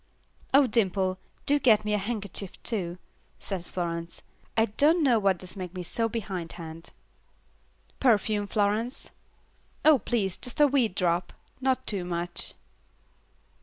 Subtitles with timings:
[0.51, 2.97] "Oh Dimple, do get me a handkerchief too,"
[3.37, 4.23] said Florence,
[4.57, 6.89] "I don't know what does make me so behindhand."
[7.99, 9.11] "Perfume, Florence?"
[9.85, 12.55] "Oh, please, just a wee drop, not too much."